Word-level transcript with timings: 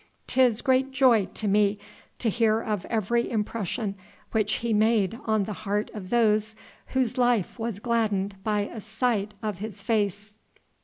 'Tis 0.25 0.63
great 0.63 0.89
joy 0.91 1.27
to 1.27 1.47
me 1.47 1.77
to 2.17 2.27
hear 2.27 2.59
of 2.59 2.85
every 2.85 3.29
impression 3.29 3.93
which 4.31 4.53
He 4.53 4.73
made 4.73 5.19
on 5.25 5.43
the 5.43 5.53
heart 5.53 5.91
of 5.93 6.09
those 6.09 6.55
whose 6.87 7.19
life 7.19 7.59
was 7.59 7.77
gladdened 7.77 8.43
by 8.43 8.61
a 8.61 8.81
sight 8.81 9.35
of 9.43 9.59
His 9.59 9.83
face." 9.83 10.33